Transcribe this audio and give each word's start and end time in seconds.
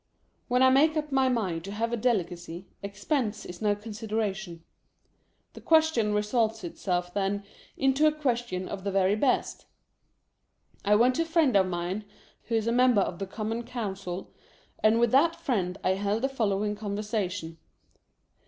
When 0.47 0.63
I 0.63 0.71
make 0.71 0.97
up 0.97 1.11
my 1.11 1.29
mind 1.29 1.63
to 1.65 1.71
have 1.73 1.93
a 1.93 1.95
delicacy, 1.95 2.65
expense 2.81 3.45
is 3.45 3.61
no 3.61 3.75
consideration. 3.75 4.63
The 5.53 5.61
question 5.61 6.11
resolves 6.15 6.63
itself, 6.63 7.13
then, 7.13 7.43
into 7.77 8.07
a 8.07 8.11
question 8.11 8.67
of 8.67 8.83
the 8.83 8.89
very 8.89 9.13
best. 9.15 9.67
I 10.83 10.95
went 10.95 11.17
to 11.17 11.21
a 11.21 11.25
friend 11.25 11.55
of 11.55 11.67
mine 11.67 12.03
who 12.45 12.55
is 12.55 12.65
a 12.65 12.71
Member 12.71 13.01
of 13.01 13.19
the 13.19 13.27
Common 13.27 13.61
Council, 13.61 14.33
and 14.79 14.99
with 14.99 15.11
that 15.11 15.35
friend 15.35 15.77
I 15.83 15.91
held 15.91 16.23
the 16.23 16.29
following 16.29 16.75
conversation. 16.75 17.59